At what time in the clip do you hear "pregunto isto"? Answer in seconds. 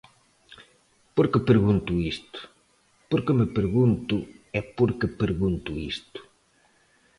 1.49-2.39, 5.21-6.19